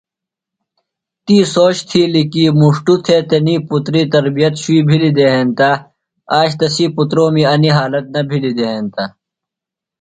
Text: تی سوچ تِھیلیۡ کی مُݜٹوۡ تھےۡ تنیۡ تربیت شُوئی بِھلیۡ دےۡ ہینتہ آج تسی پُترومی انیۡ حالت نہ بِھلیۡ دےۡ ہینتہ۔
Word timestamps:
تی 1.25 1.37
سوچ 1.55 1.77
تِھیلیۡ 1.89 2.29
کی 2.33 2.43
مُݜٹوۡ 2.59 2.99
تھےۡ 3.05 3.23
تنیۡ 3.29 4.05
تربیت 4.13 4.53
شُوئی 4.61 4.81
بِھلیۡ 4.87 5.15
دےۡ 5.17 5.31
ہینتہ 5.33 5.69
آج 6.39 6.49
تسی 6.59 6.85
پُترومی 6.95 7.43
انیۡ 7.53 7.75
حالت 7.77 8.05
نہ 8.13 8.21
بِھلیۡ 8.29 8.55
دےۡ 8.57 8.71
ہینتہ۔ 8.73 9.03